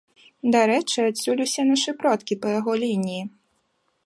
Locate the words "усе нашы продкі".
1.47-2.33